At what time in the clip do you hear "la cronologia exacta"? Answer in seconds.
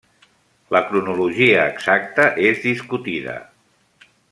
0.75-2.27